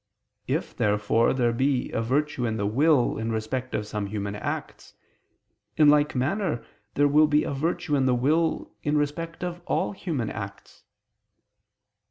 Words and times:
If 0.47 0.75
therefore 0.75 1.31
there 1.31 1.53
be 1.53 1.91
a 1.91 2.01
virtue 2.01 2.47
in 2.47 2.57
the 2.57 2.65
will 2.65 3.19
in 3.19 3.31
respect 3.31 3.75
of 3.75 3.85
some 3.85 4.07
human 4.07 4.33
acts, 4.35 4.95
in 5.77 5.89
like 5.91 6.15
manner 6.15 6.65
there 6.95 7.07
will 7.07 7.27
be 7.27 7.43
a 7.43 7.53
virtue 7.53 7.95
in 7.95 8.07
the 8.07 8.15
will 8.15 8.71
in 8.81 8.97
respect 8.97 9.43
of 9.43 9.61
all 9.67 9.91
human 9.91 10.31
acts. 10.31 10.85